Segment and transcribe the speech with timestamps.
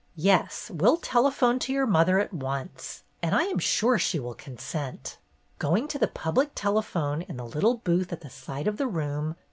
[0.15, 4.19] Yes, we 'll tele phone to your mother at once, and I am sure she
[4.19, 5.19] will consent."
[5.59, 9.33] Going to the public telephone in the little booth at the side of the room.
[9.33, 9.39] Dr.